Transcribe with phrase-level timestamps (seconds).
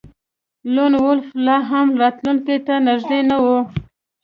[0.73, 3.45] لون وولف لاهم راتلونکي ته نږدې نه و